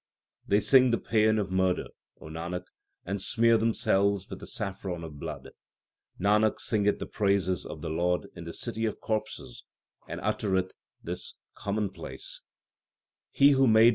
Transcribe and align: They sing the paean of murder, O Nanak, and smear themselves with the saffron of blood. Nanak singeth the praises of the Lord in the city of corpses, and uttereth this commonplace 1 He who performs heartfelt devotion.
They 0.47 0.61
sing 0.61 0.89
the 0.89 0.97
paean 0.97 1.37
of 1.37 1.51
murder, 1.51 1.85
O 2.19 2.25
Nanak, 2.25 2.63
and 3.05 3.21
smear 3.21 3.59
themselves 3.59 4.27
with 4.27 4.39
the 4.39 4.47
saffron 4.47 5.03
of 5.03 5.19
blood. 5.19 5.51
Nanak 6.19 6.59
singeth 6.59 6.97
the 6.97 7.05
praises 7.05 7.67
of 7.67 7.81
the 7.83 7.89
Lord 7.91 8.25
in 8.35 8.45
the 8.45 8.51
city 8.53 8.85
of 8.87 8.99
corpses, 8.99 9.63
and 10.07 10.19
uttereth 10.21 10.73
this 11.03 11.35
commonplace 11.53 12.41
1 13.29 13.29
He 13.39 13.47
who 13.49 13.51
performs 13.57 13.67
heartfelt 13.67 13.73
devotion. 13.83 13.89